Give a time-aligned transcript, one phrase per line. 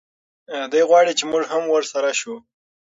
[0.71, 2.35] دی غواړي چې موږ هم ورسره شو.